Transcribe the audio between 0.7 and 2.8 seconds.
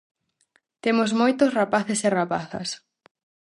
Temos moitos rapaces e rapazas.